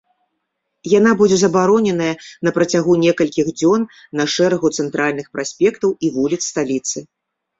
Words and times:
Яна 0.99 1.11
будзе 1.19 1.35
забароненая 1.41 2.13
на 2.47 2.53
працягу 2.55 2.91
некалькіх 3.03 3.51
дзён 3.59 3.81
на 4.21 4.25
шэрагу 4.35 4.67
цэнтральных 4.79 5.27
праспектаў 5.37 5.89
і 6.07 6.11
вуліц 6.19 6.41
сталіцы. 6.51 6.97